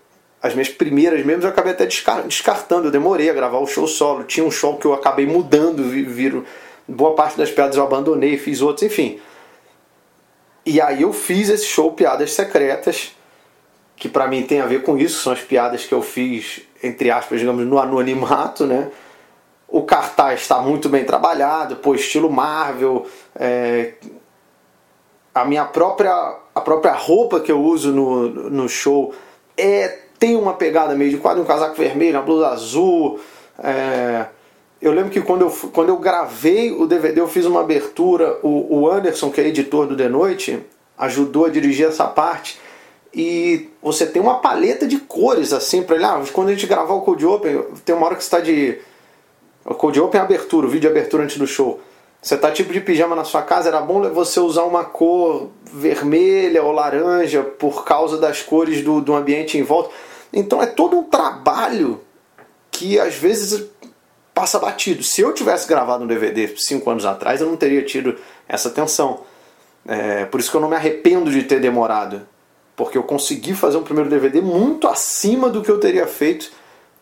as 0.43 0.55
minhas 0.55 0.69
primeiras 0.69 1.25
mesmo 1.25 1.45
eu 1.45 1.49
acabei 1.49 1.73
até 1.73 1.87
descartando. 1.87 2.89
Eu 2.89 2.91
demorei 2.91 3.31
a 3.31 3.35
gravar 3.35 3.59
o 3.59 3.67
show 3.67 3.87
solo. 3.87 4.25
Tinha 4.25 4.45
um 4.45 4.51
show 4.51 4.77
que 4.77 4.87
eu 4.87 4.93
acabei 4.93 5.27
mudando, 5.27 5.85
viro 5.85 6.45
boa 6.89 7.15
parte 7.15 7.39
das 7.39 7.51
piadas 7.51 7.77
eu 7.77 7.85
abandonei, 7.85 8.37
fiz 8.37 8.61
outros, 8.61 8.83
enfim. 8.83 9.21
E 10.67 10.81
aí 10.81 11.03
eu 11.03 11.13
fiz 11.13 11.49
esse 11.49 11.67
show 11.67 11.93
Piadas 11.93 12.33
Secretas 12.33 13.15
que 14.01 14.09
para 14.09 14.27
mim 14.27 14.43
tem 14.43 14.63
a 14.63 14.67
ver 14.67 14.83
com 14.83 14.97
isso, 14.97 15.23
são 15.23 15.31
as 15.31 15.43
piadas 15.43 15.85
que 15.85 15.93
eu 15.93 16.01
fiz, 16.01 16.63
entre 16.83 17.11
aspas, 17.11 17.39
digamos, 17.39 17.67
no 17.67 17.79
anonimato, 17.79 18.65
né? 18.65 18.91
O 19.69 19.83
cartaz 19.83 20.41
está 20.41 20.59
muito 20.59 20.89
bem 20.89 21.05
trabalhado, 21.05 21.77
pô, 21.77 21.95
estilo 21.95 22.33
Marvel, 22.33 23.07
é... 23.37 23.93
a 25.35 25.45
minha 25.45 25.65
própria, 25.65 26.13
a 26.55 26.61
própria 26.61 26.93
roupa 26.93 27.41
que 27.41 27.51
eu 27.53 27.61
uso 27.61 27.93
no, 27.93 28.29
no 28.51 28.69
show 28.69 29.15
é 29.57 29.99
tem 30.19 30.37
uma 30.37 30.53
pegada 30.53 30.95
meio 30.95 31.11
de 31.11 31.17
quadro, 31.17 31.43
um 31.43 31.47
casaco 31.47 31.75
vermelho, 31.77 32.19
uma 32.19 32.23
blusa 32.23 32.49
azul. 32.49 33.19
É... 33.59 34.27
Eu 34.81 34.93
lembro 34.93 35.11
que 35.11 35.21
quando 35.21 35.43
eu, 35.43 35.51
quando 35.73 35.89
eu 35.91 35.97
gravei 35.97 36.73
o 36.73 36.87
DVD, 36.87 37.21
eu 37.21 37.29
fiz 37.29 37.45
uma 37.47 37.61
abertura, 37.61 38.39
o, 38.43 38.81
o 38.81 38.91
Anderson, 38.91 39.31
que 39.31 39.41
é 39.41 39.47
editor 39.47 39.87
do 39.87 39.97
The 39.97 40.09
Noite, 40.09 40.65
ajudou 40.97 41.47
a 41.47 41.49
dirigir 41.51 41.87
essa 41.87 42.07
parte 42.07 42.59
e 43.13 43.69
você 43.83 44.07
tem 44.07 44.23
uma 44.23 44.37
paleta 44.37 44.87
de 44.87 44.99
cores 44.99 45.53
assim 45.53 45.83
para 45.83 45.97
ele. 45.97 46.05
Ah, 46.05 46.23
quando 46.33 46.49
a 46.49 46.53
gente 46.53 46.67
gravar 46.67 46.95
o 46.95 47.01
Code 47.01 47.27
Open, 47.27 47.65
tem 47.85 47.95
uma 47.95 48.07
hora 48.07 48.15
que 48.15 48.23
está 48.23 48.41
de. 48.41 48.79
O 49.65 49.75
Code 49.75 50.01
Open 50.01 50.21
é 50.21 50.25
abertura, 50.25 50.67
o 50.67 50.71
vídeo 50.71 50.83
de 50.83 50.99
abertura 50.99 51.25
antes 51.25 51.37
do 51.37 51.47
show. 51.47 51.81
Você 52.23 52.37
tá 52.37 52.51
tipo 52.51 52.73
de 52.73 52.81
pijama 52.81 53.17
na 53.17 53.25
sua 53.25 53.43
casa, 53.43 53.69
era 53.69 53.81
bom 53.81 54.03
você 54.11 54.39
usar 54.41 54.65
uma 54.65 54.85
cor 54.85 55.51
vermelha 55.73 56.63
ou 56.63 56.71
laranja 56.71 57.43
por 57.43 57.85
causa 57.85 58.19
das 58.19 58.43
cores 58.43 58.85
do, 58.85 59.01
do 59.01 59.15
ambiente 59.15 59.57
em 59.57 59.63
volta. 59.63 59.91
Então 60.33 60.63
é 60.63 60.67
todo 60.67 60.99
um 60.99 61.03
trabalho 61.03 62.01
que 62.71 62.99
às 63.01 63.15
vezes 63.15 63.65
passa 64.35 64.59
batido. 64.59 65.03
Se 65.03 65.23
eu 65.23 65.33
tivesse 65.33 65.67
gravado 65.67 66.05
um 66.05 66.07
DVD 66.07 66.55
cinco 66.57 66.91
anos 66.91 67.07
atrás, 67.07 67.41
eu 67.41 67.47
não 67.47 67.57
teria 67.57 67.83
tido 67.83 68.17
essa 68.47 68.69
atenção. 68.69 69.21
É, 69.87 70.27
por 70.27 70.41
isso 70.41 70.51
que 70.51 70.57
eu 70.57 70.61
não 70.61 70.69
me 70.69 70.77
arrependo 70.77 71.31
de 71.31 71.43
ter 71.43 71.59
demorado 71.59 72.27
porque 72.81 72.97
eu 72.97 73.03
consegui 73.03 73.55
fazer 73.55 73.77
um 73.77 73.83
primeiro 73.83 74.09
DVD 74.09 74.41
muito 74.41 74.89
acima 74.89 75.51
do 75.51 75.61
que 75.61 75.71
eu 75.71 75.79
teria 75.79 76.07
feito 76.07 76.51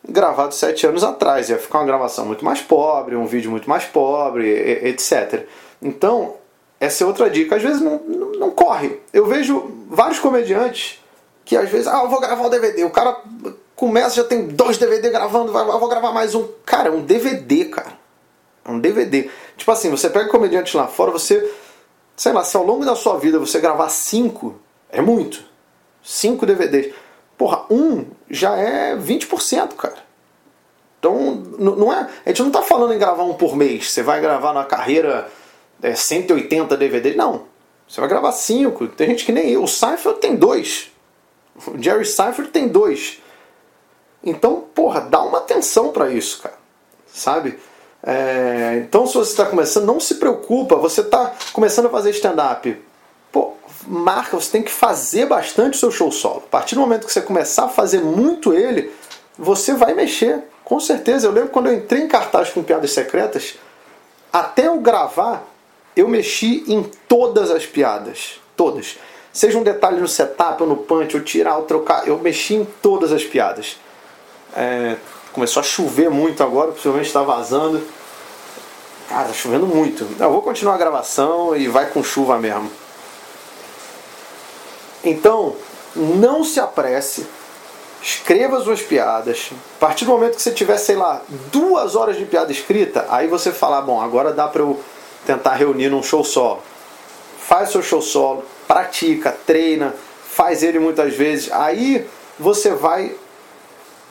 gravado 0.07 0.53
sete 0.53 0.85
anos 0.85 1.03
atrás. 1.03 1.49
Ia 1.49 1.57
ficar 1.57 1.79
uma 1.79 1.85
gravação 1.85 2.25
muito 2.25 2.43
mais 2.43 2.61
pobre, 2.61 3.15
um 3.15 3.25
vídeo 3.25 3.51
muito 3.51 3.69
mais 3.69 3.85
pobre, 3.85 4.47
etc. 4.87 5.45
Então, 5.81 6.35
essa 6.79 7.03
é 7.03 7.07
outra 7.07 7.29
dica. 7.29 7.55
Às 7.55 7.63
vezes 7.63 7.81
não, 7.81 7.99
não, 7.99 8.31
não 8.33 8.51
corre. 8.51 8.99
Eu 9.13 9.25
vejo 9.25 9.71
vários 9.89 10.19
comediantes 10.19 10.99
que 11.45 11.57
às 11.57 11.69
vezes, 11.69 11.87
ah, 11.87 12.01
eu 12.03 12.09
vou 12.09 12.19
gravar 12.19 12.45
um 12.45 12.49
DVD. 12.49 12.83
O 12.83 12.91
cara 12.91 13.17
começa, 13.75 14.17
já 14.17 14.23
tem 14.23 14.47
dois 14.47 14.77
DVD 14.77 15.09
gravando, 15.09 15.51
vai, 15.51 15.63
eu 15.67 15.79
vou 15.79 15.89
gravar 15.89 16.11
mais 16.11 16.35
um. 16.35 16.47
Cara, 16.65 16.89
é 16.89 16.91
um 16.91 17.01
DVD, 17.01 17.65
cara. 17.65 17.97
É 18.63 18.69
um 18.69 18.79
DVD. 18.79 19.29
Tipo 19.57 19.71
assim, 19.71 19.89
você 19.89 20.09
pega 20.09 20.29
comediante 20.29 20.77
lá 20.77 20.85
fora, 20.85 21.11
você, 21.11 21.51
sei 22.15 22.33
lá, 22.33 22.43
se 22.43 22.55
ao 22.55 22.63
longo 22.63 22.85
da 22.85 22.95
sua 22.95 23.17
vida 23.17 23.39
você 23.39 23.59
gravar 23.59 23.89
cinco, 23.89 24.59
é 24.91 25.01
muito. 25.01 25.43
Cinco 26.03 26.45
DVDs. 26.45 26.93
Porra, 27.39 27.65
um 27.69 28.05
já 28.29 28.57
é 28.57 28.97
20%, 28.97 29.75
cara. 29.75 29.95
Então, 30.99 31.35
não 31.57 31.93
é, 31.93 32.09
a 32.25 32.29
gente 32.29 32.41
não 32.41 32.49
está 32.49 32.61
falando 32.61 32.93
em 32.93 32.99
gravar 32.99 33.23
um 33.23 33.33
por 33.33 33.55
mês. 33.55 33.93
Você 33.93 34.03
vai 34.03 34.19
gravar 34.19 34.51
na 34.51 34.65
carreira 34.65 35.31
é, 35.81 35.95
180 35.95 36.75
DVDs. 36.75 37.15
Não. 37.15 37.45
Você 37.87 38.01
vai 38.01 38.09
gravar 38.09 38.33
cinco. 38.33 38.89
Tem 38.89 39.07
gente 39.07 39.23
que 39.23 39.31
nem 39.31 39.51
eu. 39.51 39.63
O 39.63 39.69
Seinfeld 39.69 40.19
tem 40.19 40.35
dois. 40.35 40.91
O 41.65 41.81
Jerry 41.81 42.03
Seinfeld 42.03 42.51
tem 42.51 42.67
dois. 42.67 43.21
Então, 44.21 44.65
porra, 44.75 44.99
dá 44.99 45.21
uma 45.21 45.37
atenção 45.37 45.93
para 45.93 46.11
isso, 46.11 46.41
cara. 46.41 46.57
Sabe? 47.07 47.57
É, 48.03 48.83
então, 48.85 49.07
se 49.07 49.13
você 49.13 49.31
está 49.31 49.45
começando, 49.45 49.85
não 49.85 50.01
se 50.01 50.15
preocupa. 50.15 50.75
Você 50.75 50.99
está 50.99 51.33
começando 51.53 51.85
a 51.85 51.89
fazer 51.89 52.09
stand-up. 52.09 52.88
Pô, 53.31 53.53
marca, 53.87 54.39
você 54.39 54.51
tem 54.51 54.63
que 54.63 54.71
fazer 54.71 55.25
bastante 55.25 55.75
o 55.75 55.79
seu 55.79 55.91
show 55.91 56.11
solo. 56.11 56.43
A 56.47 56.49
partir 56.49 56.75
do 56.75 56.81
momento 56.81 57.05
que 57.05 57.13
você 57.13 57.21
começar 57.21 57.65
a 57.65 57.69
fazer 57.69 58.01
muito 58.01 58.53
ele, 58.53 58.91
você 59.37 59.73
vai 59.73 59.93
mexer. 59.93 60.43
Com 60.63 60.79
certeza. 60.79 61.27
Eu 61.27 61.31
lembro 61.31 61.49
quando 61.49 61.67
eu 61.67 61.73
entrei 61.73 62.01
em 62.01 62.07
cartaz 62.07 62.49
com 62.49 62.61
piadas 62.61 62.91
secretas, 62.91 63.55
até 64.31 64.67
eu 64.67 64.79
gravar, 64.79 65.43
eu 65.95 66.07
mexi 66.07 66.63
em 66.67 66.83
todas 67.07 67.49
as 67.49 67.65
piadas. 67.65 68.39
Todas. 68.55 68.97
Seja 69.31 69.57
um 69.57 69.63
detalhe 69.63 69.99
no 69.99 70.07
setup, 70.07 70.61
ou 70.61 70.69
no 70.69 70.77
punch, 70.77 71.15
ou 71.15 71.23
tirar, 71.23 71.57
ou 71.57 71.63
trocar. 71.63 72.07
Eu 72.07 72.17
mexi 72.19 72.55
em 72.55 72.65
todas 72.81 73.11
as 73.11 73.23
piadas. 73.23 73.77
É, 74.55 74.97
começou 75.31 75.61
a 75.61 75.63
chover 75.63 76.09
muito 76.09 76.43
agora, 76.43 76.71
possivelmente 76.71 77.07
está 77.07 77.21
vazando. 77.21 77.81
Cara, 79.07 79.27
tá 79.27 79.33
chovendo 79.33 79.65
muito. 79.65 80.07
Eu 80.19 80.31
vou 80.31 80.41
continuar 80.41 80.75
a 80.75 80.77
gravação 80.77 81.55
e 81.55 81.67
vai 81.67 81.89
com 81.89 82.03
chuva 82.03 82.37
mesmo. 82.37 82.69
Então, 85.03 85.55
não 85.95 86.43
se 86.43 86.59
apresse. 86.59 87.25
Escreva 88.01 88.61
suas 88.61 88.81
piadas. 88.81 89.51
A 89.77 89.79
partir 89.79 90.05
do 90.05 90.11
momento 90.11 90.35
que 90.35 90.41
você 90.41 90.51
tiver, 90.51 90.77
sei 90.77 90.95
lá, 90.95 91.21
duas 91.51 91.95
horas 91.95 92.17
de 92.17 92.25
piada 92.25 92.51
escrita, 92.51 93.05
aí 93.09 93.27
você 93.27 93.51
fala, 93.51 93.81
bom, 93.81 93.99
agora 93.99 94.31
dá 94.31 94.47
para 94.47 94.61
eu 94.61 94.79
tentar 95.25 95.55
reunir 95.55 95.89
num 95.89 96.01
show 96.01 96.23
solo. 96.23 96.61
Faz 97.39 97.71
seu 97.71 97.81
show 97.81 98.01
solo, 98.01 98.45
pratica, 98.67 99.35
treina, 99.45 99.93
faz 100.23 100.63
ele 100.63 100.79
muitas 100.79 101.13
vezes. 101.13 101.51
Aí 101.51 102.07
você 102.39 102.71
vai 102.71 103.15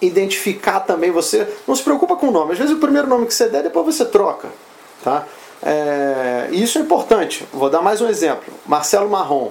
identificar 0.03 0.81
também 0.81 1.11
você. 1.11 1.49
Não 1.67 1.75
se 1.75 1.83
preocupa 1.83 2.17
com 2.17 2.29
o 2.29 2.31
nome. 2.31 2.53
Às 2.53 2.59
vezes 2.59 2.75
o 2.75 2.79
primeiro 2.79 3.09
nome 3.09 3.27
que 3.27 3.35
você 3.35 3.49
der, 3.49 3.63
depois 3.63 3.87
você 3.87 4.05
troca. 4.05 4.49
Tá? 5.03 5.25
É, 5.63 6.49
isso 6.53 6.79
é 6.79 6.83
importante. 6.83 7.47
Vou 7.53 7.71
dar 7.71 7.81
mais 7.81 8.01
um 8.01 8.09
exemplo. 8.09 8.53
Marcelo 8.67 9.09
Marrom. 9.09 9.51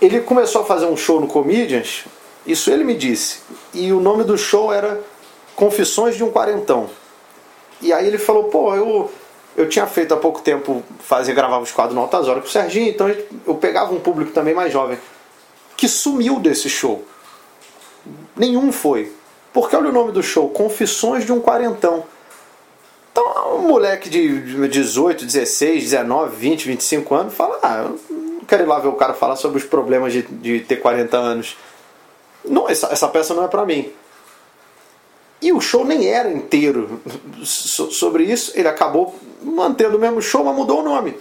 Ele 0.00 0.20
começou 0.20 0.62
a 0.62 0.64
fazer 0.64 0.86
um 0.86 0.96
show 0.96 1.20
no 1.20 1.26
Comedians, 1.26 2.04
isso 2.46 2.70
ele 2.70 2.84
me 2.84 2.94
disse. 2.94 3.40
E 3.74 3.92
o 3.92 4.00
nome 4.00 4.24
do 4.24 4.38
show 4.38 4.72
era 4.72 5.00
Confissões 5.54 6.16
de 6.16 6.24
um 6.24 6.30
Quarentão. 6.30 6.88
E 7.82 7.92
aí 7.92 8.06
ele 8.06 8.18
falou, 8.18 8.44
pô, 8.44 8.74
eu, 8.74 9.10
eu 9.56 9.68
tinha 9.68 9.86
feito 9.86 10.14
há 10.14 10.16
pouco 10.16 10.40
tempo, 10.40 10.82
fazia, 11.00 11.34
gravava 11.34 11.62
os 11.62 11.70
quadros 11.70 11.94
no 11.94 12.00
Altas 12.00 12.28
Horas 12.28 12.42
com 12.42 12.48
o 12.48 12.52
Serginho, 12.52 12.88
então 12.88 13.14
eu 13.46 13.54
pegava 13.54 13.92
um 13.92 14.00
público 14.00 14.32
também 14.32 14.54
mais 14.54 14.72
jovem, 14.72 14.98
que 15.76 15.88
sumiu 15.88 16.38
desse 16.40 16.68
show. 16.68 17.04
Nenhum 18.36 18.72
foi. 18.72 19.12
Porque 19.52 19.74
olha 19.74 19.90
o 19.90 19.92
nome 19.92 20.12
do 20.12 20.22
show, 20.22 20.48
Confissões 20.48 21.24
de 21.24 21.32
um 21.32 21.40
Quarentão. 21.40 22.04
Então, 23.12 23.56
um 23.56 23.68
moleque 23.68 24.08
de 24.08 24.68
18, 24.68 25.26
16, 25.26 25.82
19, 25.82 26.36
20, 26.36 26.66
25 26.66 27.14
anos 27.14 27.34
fala: 27.34 27.58
Ah, 27.62 27.90
quero 28.50 28.64
ir 28.64 28.66
lá 28.66 28.80
ver 28.80 28.88
o 28.88 28.94
cara 28.94 29.14
falar 29.14 29.36
sobre 29.36 29.58
os 29.58 29.64
problemas 29.64 30.12
de, 30.12 30.22
de 30.22 30.60
ter 30.60 30.76
40 30.76 31.16
anos. 31.16 31.56
Não, 32.44 32.68
essa, 32.68 32.88
essa 32.88 33.06
peça 33.06 33.32
não 33.32 33.44
é 33.44 33.48
para 33.48 33.64
mim. 33.64 33.90
E 35.40 35.52
o 35.52 35.60
show 35.60 35.84
nem 35.84 36.06
era 36.08 36.30
inteiro 36.30 37.00
sobre 37.44 38.24
isso, 38.24 38.52
ele 38.54 38.68
acabou 38.68 39.14
mantendo 39.40 39.96
o 39.96 40.00
mesmo 40.00 40.20
show, 40.20 40.44
mas 40.44 40.54
mudou 40.54 40.80
o 40.80 40.82
nome. 40.82 41.16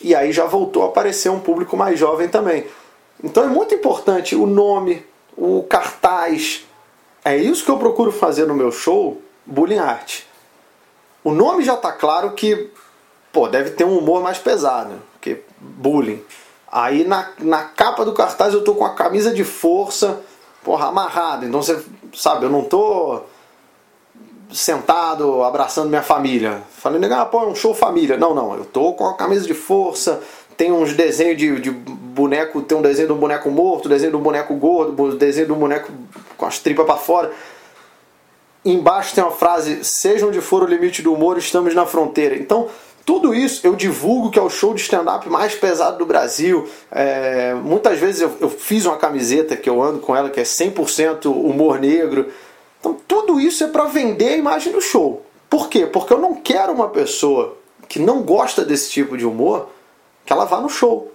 E 0.00 0.14
aí 0.14 0.32
já 0.32 0.46
voltou 0.46 0.84
a 0.84 0.86
aparecer 0.86 1.28
um 1.28 1.40
público 1.40 1.76
mais 1.76 1.98
jovem 1.98 2.28
também. 2.28 2.66
Então 3.22 3.42
é 3.44 3.48
muito 3.48 3.74
importante 3.74 4.34
o 4.34 4.46
nome, 4.46 5.04
o 5.36 5.64
cartaz. 5.64 6.64
É 7.24 7.36
isso 7.36 7.64
que 7.64 7.70
eu 7.70 7.76
procuro 7.76 8.12
fazer 8.12 8.46
no 8.46 8.54
meu 8.54 8.70
show, 8.70 9.20
Bullying 9.44 9.78
Art. 9.78 10.20
O 11.22 11.32
nome 11.32 11.64
já 11.64 11.74
está 11.74 11.92
claro 11.92 12.30
que 12.30 12.70
pô, 13.32 13.48
deve 13.48 13.70
ter 13.70 13.84
um 13.84 13.98
humor 13.98 14.22
mais 14.22 14.38
pesado, 14.38 14.94
porque 15.18 15.42
bullying. 15.60 16.22
Aí 16.70 17.04
na, 17.04 17.30
na 17.40 17.64
capa 17.64 18.04
do 18.04 18.12
cartaz 18.12 18.54
eu 18.54 18.62
tô 18.62 18.74
com 18.74 18.84
a 18.84 18.94
camisa 18.94 19.32
de 19.32 19.44
força, 19.44 20.20
porra, 20.62 20.86
amarrada. 20.86 21.44
Então 21.44 21.62
você 21.62 21.82
sabe, 22.14 22.46
eu 22.46 22.50
não 22.50 22.62
tô 22.62 23.22
sentado 24.52 25.42
abraçando 25.42 25.88
minha 25.88 26.02
família. 26.02 26.62
Falei, 26.70 27.00
ah, 27.12 27.24
pô, 27.26 27.42
é 27.42 27.46
um 27.46 27.54
show 27.54 27.74
família. 27.74 28.16
Não, 28.16 28.34
não, 28.34 28.54
eu 28.54 28.64
tô 28.64 28.92
com 28.92 29.06
a 29.06 29.14
camisa 29.14 29.46
de 29.46 29.54
força, 29.54 30.20
tem 30.56 30.72
uns 30.72 30.92
desenhos 30.94 31.36
de, 31.36 31.60
de 31.60 31.70
boneco, 31.70 32.62
tem 32.62 32.76
um 32.76 32.82
desenho 32.82 33.08
de 33.08 33.14
um 33.14 33.18
boneco 33.18 33.50
morto, 33.50 33.88
desenho 33.88 34.12
de 34.12 34.16
um 34.16 34.22
boneco 34.22 34.54
gordo, 34.54 35.16
desenho 35.16 35.46
de 35.46 35.52
um 35.52 35.58
boneco 35.58 35.90
com 36.36 36.46
as 36.46 36.58
tripas 36.58 36.86
para 36.86 36.96
fora. 36.96 37.32
Embaixo 38.64 39.14
tem 39.14 39.22
uma 39.22 39.32
frase: 39.32 39.84
seja 39.84 40.26
onde 40.26 40.40
for 40.40 40.62
o 40.62 40.66
limite 40.66 41.00
do 41.00 41.14
humor, 41.14 41.38
estamos 41.38 41.74
na 41.74 41.86
fronteira. 41.86 42.36
Então, 42.36 42.68
tudo 43.08 43.34
isso 43.34 43.66
eu 43.66 43.74
divulgo 43.74 44.30
que 44.30 44.38
é 44.38 44.42
o 44.42 44.50
show 44.50 44.74
de 44.74 44.82
stand-up 44.82 45.26
mais 45.30 45.54
pesado 45.54 45.96
do 45.96 46.04
Brasil. 46.04 46.68
É, 46.92 47.54
muitas 47.54 47.98
vezes 47.98 48.20
eu, 48.20 48.36
eu, 48.38 48.50
fiz 48.50 48.84
uma 48.84 48.98
camiseta 48.98 49.56
que 49.56 49.70
eu 49.70 49.82
ando 49.82 49.98
com 49.98 50.14
ela 50.14 50.28
que 50.28 50.38
é 50.38 50.42
100% 50.42 51.24
humor 51.24 51.80
negro. 51.80 52.30
Então, 52.78 52.94
tudo 53.08 53.40
isso 53.40 53.64
é 53.64 53.68
para 53.68 53.84
vender 53.84 54.28
a 54.28 54.36
imagem 54.36 54.74
do 54.74 54.82
show. 54.82 55.24
Por 55.48 55.70
quê? 55.70 55.86
Porque 55.86 56.12
eu 56.12 56.18
não 56.18 56.34
quero 56.34 56.70
uma 56.70 56.90
pessoa 56.90 57.56
que 57.88 57.98
não 57.98 58.20
gosta 58.20 58.62
desse 58.62 58.90
tipo 58.90 59.16
de 59.16 59.24
humor 59.24 59.70
que 60.26 60.30
ela 60.30 60.44
vá 60.44 60.60
no 60.60 60.68
show. 60.68 61.10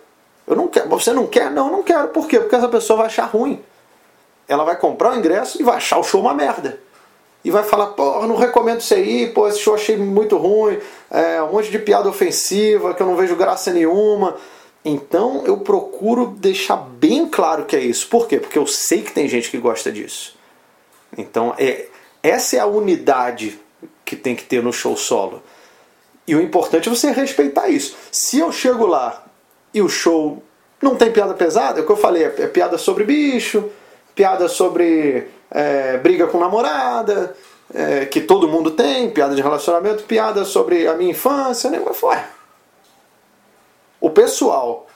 Eu 0.48 0.56
não 0.56 0.68
quero. 0.68 0.90
Você 0.90 1.14
não 1.14 1.28
quer? 1.28 1.52
Não, 1.52 1.72
não 1.72 1.84
quero. 1.84 2.08
Por 2.08 2.28
quê? 2.28 2.40
Porque 2.40 2.56
essa 2.56 2.70
pessoa 2.70 2.98
vai 2.98 3.06
achar 3.06 3.26
ruim. 3.26 3.62
Ela 4.48 4.64
vai 4.64 4.78
comprar 4.78 5.14
o 5.14 5.16
ingresso 5.16 5.62
e 5.62 5.64
vai 5.64 5.76
achar 5.78 6.00
o 6.00 6.04
show 6.04 6.22
uma 6.22 6.34
merda. 6.34 6.80
E 7.44 7.52
vai 7.52 7.64
falar, 7.64 7.88
pô, 7.88 8.26
não 8.26 8.38
recomendo 8.38 8.80
isso 8.80 8.94
aí, 8.94 9.28
pô, 9.28 9.48
esse 9.48 9.60
show 9.60 9.76
achei 9.76 9.98
muito 9.98 10.38
ruim, 10.38 10.80
é, 11.12 11.42
um 11.42 11.52
monte 11.52 11.70
de 11.70 11.78
piada 11.78 12.08
ofensiva, 12.08 12.94
que 12.94 13.02
eu 13.02 13.08
não 13.08 13.18
vejo 13.18 13.36
graça 13.36 13.74
nenhuma. 13.74 14.38
Então 14.86 15.44
eu 15.46 15.58
procuro 15.58 16.28
deixar 16.38 16.78
bem 16.78 17.28
claro 17.28 17.66
que 17.66 17.76
é 17.76 17.80
isso. 17.80 18.08
Por 18.08 18.28
quê? 18.28 18.40
Porque 18.40 18.58
eu 18.58 18.68
sei 18.68 19.02
que 19.02 19.12
tem 19.12 19.28
gente 19.28 19.50
que 19.50 19.58
gosta 19.58 19.92
disso. 19.92 20.38
Então 21.18 21.54
é, 21.58 21.88
essa 22.22 22.56
é 22.56 22.60
a 22.60 22.66
unidade 22.66 23.60
que 24.06 24.16
tem 24.16 24.36
que 24.36 24.44
ter 24.44 24.64
no 24.64 24.72
show 24.72 24.96
solo. 24.96 25.42
E 26.26 26.36
o 26.36 26.42
importante 26.42 26.88
é 26.88 26.92
você 26.92 27.12
respeitar 27.12 27.68
isso. 27.68 27.96
Se 28.12 28.40
eu 28.40 28.52
chego 28.52 28.86
lá 28.86 29.26
e 29.74 29.82
o 29.82 29.90
show 29.90 30.42
não 30.82 30.96
tem 30.96 31.12
piada 31.12 31.34
pesada, 31.34 31.80
é 31.80 31.84
o 31.84 31.86
que 31.86 31.92
eu 31.92 31.98
falei, 31.98 32.24
é, 32.24 32.36
é 32.40 32.48
piada 32.48 32.78
sobre 32.78 33.04
bicho, 33.04 33.70
piada 34.16 34.48
sobre 34.48 35.28
é, 35.50 35.98
briga 35.98 36.28
com 36.28 36.40
namorada, 36.40 37.36
é, 37.74 38.06
que 38.06 38.22
todo 38.22 38.48
mundo 38.48 38.72
tem, 38.72 39.10
piada 39.10 39.36
de 39.36 39.42
relacionamento, 39.42 40.04
piada 40.04 40.46
sobre 40.46 40.88
a 40.88 40.94
minha 40.96 41.12
infância? 41.12 41.70
Mas 41.84 41.98
foi. 41.98 42.18
O 44.00 44.10
pessoal 44.10 44.88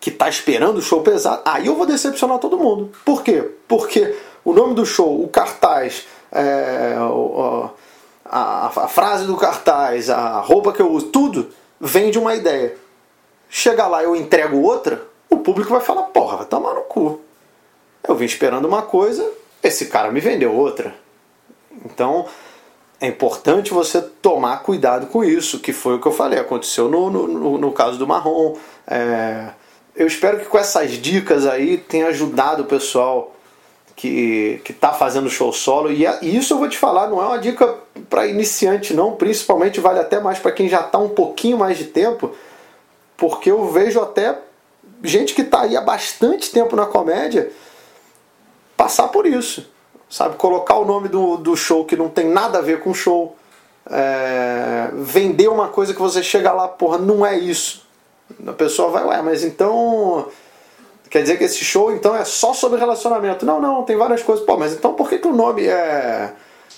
que 0.00 0.10
está 0.10 0.28
esperando 0.28 0.78
o 0.78 0.82
show 0.82 1.02
pesado, 1.02 1.42
aí 1.44 1.66
eu 1.66 1.74
vou 1.74 1.86
decepcionar 1.86 2.38
todo 2.38 2.58
mundo. 2.58 2.92
Por 3.04 3.22
quê? 3.22 3.50
Porque 3.66 4.16
o 4.44 4.52
nome 4.52 4.74
do 4.74 4.86
show, 4.86 5.22
o 5.22 5.28
cartaz, 5.28 6.06
é, 6.30 6.96
o, 7.00 7.68
a, 8.24 8.66
a, 8.66 8.88
frase 8.88 9.26
do 9.26 9.36
cartaz, 9.36 10.08
a 10.08 10.40
roupa 10.40 10.72
que 10.72 10.80
eu 10.80 10.90
uso, 10.90 11.06
tudo 11.06 11.50
vem 11.80 12.10
de 12.10 12.18
uma 12.18 12.34
ideia. 12.34 12.76
Chega 13.48 13.86
lá 13.86 14.02
eu 14.02 14.16
entrego 14.16 14.60
outra, 14.60 15.02
o 15.28 15.38
público 15.38 15.70
vai 15.70 15.80
falar, 15.80 16.04
porra, 16.04 16.38
vai 16.38 16.46
tomar 16.46 16.74
no 16.74 16.82
cu. 16.82 17.20
Eu 18.08 18.14
vim 18.14 18.24
esperando 18.24 18.66
uma 18.66 18.82
coisa, 18.82 19.28
esse 19.62 19.86
cara 19.86 20.10
me 20.10 20.20
vendeu 20.20 20.54
outra. 20.54 20.94
Então 21.84 22.26
é 23.00 23.06
importante 23.06 23.72
você 23.72 24.00
tomar 24.00 24.58
cuidado 24.62 25.06
com 25.08 25.22
isso, 25.22 25.60
que 25.60 25.72
foi 25.72 25.96
o 25.96 26.00
que 26.00 26.06
eu 26.06 26.12
falei, 26.12 26.38
aconteceu 26.38 26.88
no, 26.88 27.10
no, 27.10 27.58
no 27.58 27.72
caso 27.72 27.98
do 27.98 28.06
Marrom. 28.06 28.56
É, 28.86 29.50
eu 29.94 30.06
espero 30.06 30.38
que 30.38 30.46
com 30.46 30.58
essas 30.58 30.92
dicas 30.92 31.46
aí 31.46 31.76
tenha 31.76 32.06
ajudado 32.08 32.62
o 32.62 32.66
pessoal 32.66 33.34
que 33.94 34.62
está 34.68 34.92
fazendo 34.92 35.28
show 35.28 35.52
solo. 35.52 35.90
E, 35.90 36.04
e, 36.22 36.36
isso 36.36 36.52
eu 36.54 36.58
vou 36.58 36.68
te 36.68 36.76
falar, 36.76 37.08
não 37.08 37.20
é 37.22 37.26
uma 37.26 37.38
dica 37.38 37.74
para 38.08 38.26
iniciante, 38.26 38.94
não. 38.94 39.16
Principalmente 39.16 39.80
vale 39.80 39.98
até 39.98 40.20
mais 40.20 40.38
para 40.38 40.52
quem 40.52 40.68
já 40.68 40.80
está 40.80 40.98
um 40.98 41.08
pouquinho 41.08 41.58
mais 41.58 41.78
de 41.78 41.84
tempo, 41.84 42.32
porque 43.16 43.50
eu 43.50 43.70
vejo 43.70 44.00
até 44.00 44.38
gente 45.02 45.34
que 45.34 45.42
está 45.42 45.62
aí 45.62 45.76
há 45.76 45.80
bastante 45.80 46.50
tempo 46.50 46.76
na 46.76 46.86
comédia 46.86 47.50
passar 48.76 49.08
por 49.08 49.26
isso. 49.26 49.68
Sabe, 50.08 50.36
colocar 50.36 50.76
o 50.76 50.84
nome 50.84 51.08
do, 51.08 51.36
do 51.36 51.56
show 51.56 51.84
que 51.84 51.96
não 51.96 52.08
tem 52.08 52.28
nada 52.28 52.58
a 52.58 52.62
ver 52.62 52.80
com 52.80 52.94
show. 52.94 53.36
É, 53.88 54.88
vender 54.94 55.48
uma 55.48 55.68
coisa 55.68 55.92
que 55.92 56.00
você 56.00 56.22
chega 56.22 56.52
lá, 56.52 56.68
porra, 56.68 56.98
não 56.98 57.24
é 57.24 57.38
isso. 57.38 57.86
A 58.46 58.52
pessoa 58.52 58.90
vai, 58.90 59.04
ué, 59.04 59.22
mas 59.22 59.44
então. 59.44 60.28
Quer 61.08 61.22
dizer 61.22 61.38
que 61.38 61.44
esse 61.44 61.64
show 61.64 61.92
então 61.92 62.14
é 62.14 62.24
só 62.24 62.52
sobre 62.52 62.78
relacionamento? 62.78 63.46
Não, 63.46 63.60
não, 63.60 63.84
tem 63.84 63.96
várias 63.96 64.22
coisas. 64.22 64.44
Pô, 64.44 64.56
mas 64.56 64.72
então 64.72 64.94
por 64.94 65.08
que, 65.08 65.18
que 65.18 65.28
o 65.28 65.32
nome 65.32 65.66
é 65.66 66.32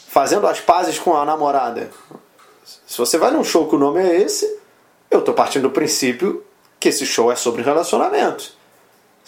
Fazendo 0.09 0.47
as 0.47 0.61
Pazes 0.61 0.99
com 0.99 1.17
a 1.17 1.25
Namorada? 1.25 1.91
Se 2.87 2.99
você 2.99 3.17
vai 3.17 3.31
num 3.31 3.45
show 3.45 3.69
que 3.69 3.77
o 3.77 3.79
nome 3.79 4.01
é 4.01 4.21
esse, 4.21 4.59
eu 5.11 5.23
tô 5.23 5.33
partindo 5.33 5.63
do 5.63 5.71
princípio 5.71 6.45
que 6.79 6.91
esse 6.91 7.07
show 7.07 7.33
é 7.33 7.37
sobre 7.37 7.63
relacionamento. 7.63 8.53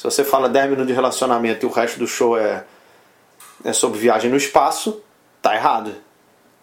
Se 0.00 0.04
você 0.04 0.24
fala 0.24 0.48
10 0.48 0.70
minutos 0.70 0.86
de 0.86 0.94
relacionamento 0.94 1.66
e 1.66 1.68
o 1.68 1.70
resto 1.70 1.98
do 1.98 2.06
show 2.06 2.34
é, 2.34 2.64
é 3.62 3.70
sobre 3.70 3.98
viagem 3.98 4.30
no 4.30 4.36
espaço, 4.38 5.02
tá 5.42 5.54
errado. 5.54 5.94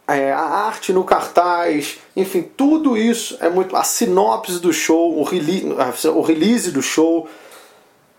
É, 0.07 0.31
a 0.31 0.41
arte 0.41 0.91
no 0.91 1.03
cartaz, 1.03 1.99
enfim, 2.15 2.41
tudo 2.41 2.97
isso 2.97 3.37
é 3.39 3.47
muito. 3.47 3.75
A 3.75 3.83
sinopse 3.83 4.59
do 4.59 4.73
show, 4.73 5.19
o 5.19 5.21
release, 5.21 5.67
o 6.07 6.21
release 6.21 6.71
do 6.71 6.81
show, 6.81 7.29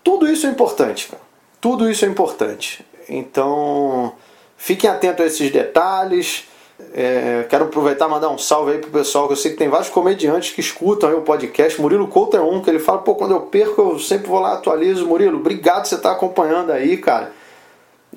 tudo 0.01 0.25
isso 0.25 0.47
é 0.47 0.51
importante. 0.51 1.09
Cara. 1.09 1.21
Tudo 1.59 1.91
isso 1.91 2.05
é 2.05 2.07
importante. 2.07 2.85
Então, 3.09 4.13
fiquem 4.55 4.89
atentos 4.89 5.25
a 5.25 5.27
esses 5.27 5.51
detalhes. 5.51 6.45
É, 6.93 7.45
quero 7.49 7.65
aproveitar 7.65 8.07
e 8.07 8.09
mandar 8.09 8.29
um 8.29 8.37
salve 8.37 8.71
aí 8.71 8.77
pro 8.79 8.89
pessoal, 8.89 9.27
que 9.27 9.33
eu 9.33 9.37
sei 9.37 9.51
que 9.51 9.57
tem 9.57 9.69
vários 9.69 9.89
comediantes 9.89 10.51
que 10.51 10.61
escutam 10.61 11.15
o 11.17 11.21
podcast. 11.21 11.79
Murilo 11.79 12.07
Couto 12.07 12.35
é 12.35 12.41
um, 12.41 12.61
que 12.61 12.69
ele 12.69 12.79
fala, 12.79 12.99
pô, 12.99 13.15
quando 13.15 13.31
eu 13.31 13.41
perco, 13.41 13.81
eu 13.81 13.99
sempre 13.99 14.27
vou 14.27 14.39
lá 14.39 14.53
atualizo. 14.53 15.05
Murilo, 15.05 15.37
obrigado 15.37 15.85
você 15.85 15.95
estar 15.95 16.09
tá 16.09 16.15
acompanhando 16.15 16.71
aí, 16.71 16.97
cara. 16.97 17.31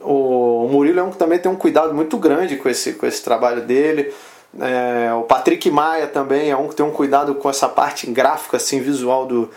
O, 0.01 0.69
Murilo 0.71 1.01
é 1.01 1.03
um 1.03 1.11
que 1.11 1.19
também 1.19 1.39
tem 1.39 1.51
um 1.51 1.57
cuidado 1.57 1.93
muito 1.93 2.17
grande 2.17 2.57
com 2.57 2.69
esse, 2.69 2.95
com 2.95 3.07
esse 3.07 3.23
trabalho 3.23 3.63
dele. 3.63 4.13
É, 4.59 5.13
o 5.15 5.23
Patrick 5.23 5.71
Maia 5.71 6.07
também 6.07 6.51
é 6.51 6.57
um 6.57 6.69
que 6.69 6.75
tem 6.75 6.85
um 6.85 6.91
cuidado 6.91 7.35
com 7.35 7.49
essa 7.49 7.69
parte 7.69 8.07
gráfica, 8.11 8.57
assim, 8.57 8.81
visual 8.81 9.27
do, 9.27 9.51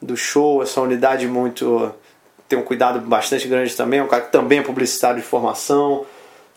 do 0.00 0.16
show, 0.16 0.62
essa 0.62 0.80
unidade 0.80 1.26
muito. 1.26 1.92
tem 2.48 2.58
um 2.58 2.62
cuidado 2.62 3.00
bastante 3.00 3.46
grande 3.46 3.76
também. 3.76 4.00
É 4.00 4.02
um 4.02 4.08
cara 4.08 4.22
que 4.22 4.32
também 4.32 4.58
é 4.60 4.62
publicitário 4.62 5.20
de 5.20 5.26
formação. 5.26 6.04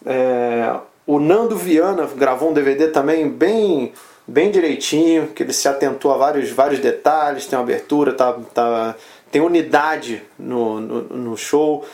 É, 0.05 0.75
o 1.05 1.19
Nando 1.19 1.55
Viana 1.55 2.07
gravou 2.15 2.49
um 2.49 2.53
DVD 2.53 2.87
também 2.87 3.29
bem 3.29 3.93
bem 4.27 4.49
direitinho, 4.49 5.27
que 5.27 5.43
ele 5.43 5.53
se 5.53 5.67
atentou 5.67 6.11
a 6.11 6.17
vários, 6.17 6.49
vários 6.49 6.79
detalhes, 6.79 7.45
tem 7.45 7.57
uma 7.57 7.63
abertura, 7.63 8.13
tá, 8.13 8.33
tá, 8.53 8.95
tem 9.31 9.41
unidade 9.41 10.23
no, 10.37 10.79
no, 10.79 11.01
no 11.03 11.37
show. 11.37 11.85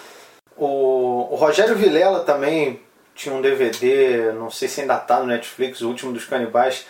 O, 0.56 1.28
o, 1.32 1.36
Rogério 1.36 1.76
Vilela 1.76 2.22
também 2.22 2.80
tinha 3.14 3.36
um 3.36 3.42
DVD, 3.42 4.32
não 4.32 4.50
sei 4.50 4.68
se 4.68 4.82
ainda 4.82 4.96
está 4.96 5.20
no 5.20 5.26
Netflix, 5.26 5.82
o 5.82 5.90
último 5.90 6.14
dos 6.14 6.26
canibais, 6.26 6.86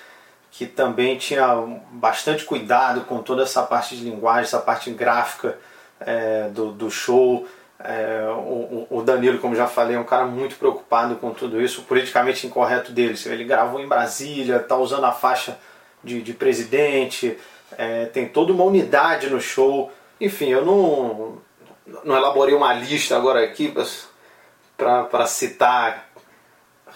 que 0.52 0.66
também 0.66 1.18
tinha 1.18 1.48
bastante 1.92 2.44
cuidado 2.44 3.02
com 3.02 3.20
toda 3.20 3.44
essa 3.44 3.64
parte 3.64 3.96
de 3.96 4.04
linguagem, 4.04 4.44
essa 4.44 4.60
parte 4.60 4.92
gráfica 4.92 5.58
é, 6.00 6.50
do, 6.50 6.72
do 6.72 6.92
show. 6.92 7.48
É, 7.84 8.26
o, 8.30 8.88
o, 8.90 9.02
Danilo, 9.02 9.40
como 9.40 9.56
já 9.56 9.68
falei, 9.68 9.96
é 9.96 10.00
um 10.00 10.04
cara 10.04 10.26
muito 10.26 10.56
preocupado 10.56 11.16
com 11.16 11.32
tudo 11.32 11.62
isso, 11.62 11.84
politicamente 11.84 12.46
incorreto 12.46 12.92
dele. 12.92 13.18
Ele 13.26 13.44
gravou 13.44 13.80
em 13.80 13.88
Brasília, 13.88 14.58
está 14.58 14.78
usando 14.78 15.06
a 15.06 15.12
faixa 15.12 15.58
de, 16.04 16.22
de 16.22 16.34
presidente, 16.34 17.38
é, 17.78 18.06
tem 18.06 18.28
toda 18.28 18.54
uma 18.54 18.64
unidade 18.64 19.30
no 19.30 19.40
show. 19.40 19.92
Enfim, 20.20 20.50
eu 20.50 20.66
não, 20.66 21.38
não 22.04 22.16
elaborei 22.16 22.54
uma 22.54 22.74
lista 22.74 23.16
agora 23.16 23.44
aqui 23.44 23.74
para 24.78 25.26
citar 25.26 26.10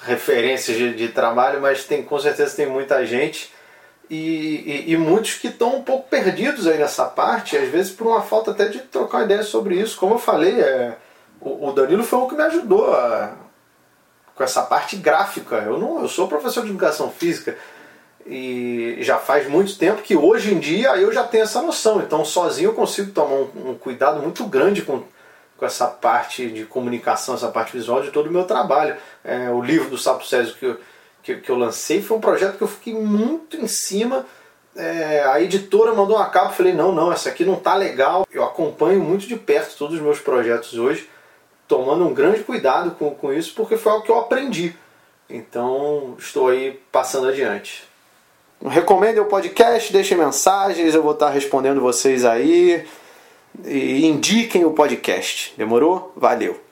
referências 0.04 0.78
de, 0.78 0.94
de, 0.94 1.08
trabalho, 1.10 1.62
mas 1.62 1.86
tem 1.86 2.04
com 2.04 2.20
certeza 2.20 2.56
tem 2.56 2.68
muita 2.68 3.06
gente 3.06 3.52
e, 4.10 4.86
e, 4.88 4.92
e 4.92 4.98
muitos 4.98 5.36
que 5.36 5.48
estão 5.48 5.78
um 5.78 5.84
pouco 5.84 6.10
perdidos 6.10 6.68
aí 6.68 6.78
nessa 6.78 7.06
parte, 7.06 7.58
às 7.58 7.70
vezes 7.70 7.92
por 7.92 8.08
uma 8.08 8.22
falta 8.22 8.52
até 8.52 8.68
de 8.68 8.80
trocar 8.80 9.24
ideia 9.24 9.44
sobre 9.44 9.76
isso. 9.80 9.98
Como 9.98 10.16
eu 10.16 10.20
falei, 10.20 10.60
é, 10.60 10.98
o, 11.42 11.70
o 11.70 11.72
Danilo 11.72 12.04
foi 12.04 12.20
o 12.20 12.28
que 12.28 12.36
me 12.36 12.44
ajudou 12.44 12.94
a, 12.94 13.34
com 14.36 14.44
essa 14.44 14.62
parte 14.62 14.96
gráfica. 14.96 15.58
Eu 15.58 15.80
não, 15.80 16.02
eu 16.02 16.08
sou 16.08 16.28
professor 16.28 16.64
de 16.64 16.70
educação 16.70 17.10
física 17.10 17.58
e 18.26 18.98
já 19.02 19.18
faz 19.18 19.48
muito 19.48 19.78
tempo 19.78 20.02
que 20.02 20.16
hoje 20.16 20.54
em 20.54 20.60
dia 20.60 20.96
eu 20.98 21.12
já 21.12 21.24
tenho 21.24 21.44
essa 21.44 21.62
noção. 21.62 22.02
Então 22.02 22.24
sozinho 22.26 22.70
eu 22.70 22.74
consigo 22.74 23.12
tomar 23.12 23.36
um, 23.36 23.72
um 23.72 23.76
cuidado 23.76 24.22
muito 24.22 24.46
grande 24.46 24.82
com, 24.82 25.04
com 25.58 25.66
essa 25.66 25.88
parte 25.88 26.50
de 26.50 26.66
comunicação, 26.66 27.36
essa 27.36 27.48
parte 27.48 27.72
visual 27.72 28.02
de 28.02 28.12
todo 28.12 28.28
o 28.28 28.32
meu 28.32 28.44
trabalho. 28.44 28.96
É, 29.24 29.50
o 29.50 29.62
livro 29.62 29.90
do 29.90 29.98
Sapo 29.98 30.26
Césio 30.26 30.56
que 30.56 30.66
eu, 30.66 30.80
que, 31.26 31.38
que 31.38 31.50
eu 31.50 31.58
lancei 31.58 32.04
foi 32.04 32.18
um 32.18 32.22
projeto 32.22 32.58
que 32.58 32.64
eu 32.64 32.68
fiquei 32.68 32.94
muito 32.94 33.58
em 33.58 33.68
cima. 33.68 34.26
É, 34.76 35.24
a 35.24 35.42
editora 35.42 35.94
mandou 35.94 36.18
uma 36.18 36.30
capa, 36.30 36.52
eu 36.52 36.54
falei, 36.54 36.74
não, 36.74 36.94
não, 36.94 37.12
essa 37.12 37.30
aqui 37.30 37.44
não 37.44 37.56
tá 37.56 37.74
legal. 37.74 38.28
Eu 38.32 38.44
acompanho 38.44 39.02
muito 39.02 39.26
de 39.26 39.36
perto 39.36 39.76
todos 39.76 39.96
os 39.96 40.02
meus 40.02 40.20
projetos 40.20 40.78
hoje, 40.78 41.10
tomando 41.68 42.06
um 42.06 42.14
grande 42.14 42.44
cuidado 42.44 42.92
com, 42.92 43.10
com 43.16 43.34
isso, 43.34 43.54
porque 43.56 43.76
foi 43.76 43.92
algo 43.92 44.06
que 44.06 44.12
eu 44.12 44.20
aprendi. 44.20 44.76
Então, 45.28 46.16
estou 46.20 46.50
aí 46.50 46.80
passando 46.92 47.28
adiante. 47.28 47.84
Recomendem 48.64 49.22
o 49.22 49.26
podcast, 49.26 49.92
deixem 49.92 50.18
mensagens, 50.18 50.94
eu 50.94 51.02
vou 51.02 51.14
estar 51.14 51.32
respondendo 51.32 51.82
vocês 51.82 52.24
aí. 52.24 52.86
E 53.64 54.06
indiquem 54.06 54.64
o 54.66 54.72
podcast. 54.72 55.54
Demorou? 55.58 56.14
Valeu! 56.16 56.65